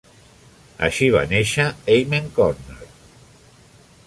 [0.87, 1.67] Així va néixer
[1.97, 2.83] "Amen Corner".